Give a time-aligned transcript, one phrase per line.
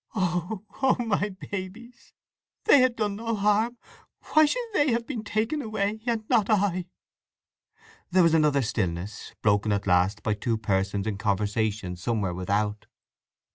[0.15, 2.11] "Oh, oh my babies!
[2.63, 3.77] They had done no harm!
[4.33, 6.85] Why should they have been taken away, and not I!"
[8.09, 12.87] There was another stillness—broken at last by two persons in conversation somewhere without.